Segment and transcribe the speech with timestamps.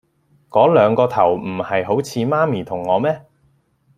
[0.49, 3.23] 嗰兩個頭唔係好似媽咪同我咩